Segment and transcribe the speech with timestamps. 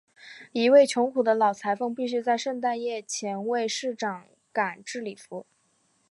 [0.51, 5.45] 一位穷苦的老裁缝必须在圣诞夜前为市长赶制礼服。